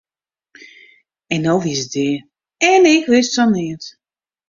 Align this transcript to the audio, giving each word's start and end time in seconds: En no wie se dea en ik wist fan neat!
En 1.33 1.39
no 1.43 1.53
wie 1.63 1.75
se 1.81 1.87
dea 1.93 2.21
en 2.71 2.81
ik 2.95 3.03
wist 3.13 3.35
fan 3.37 3.51
neat! 3.55 3.83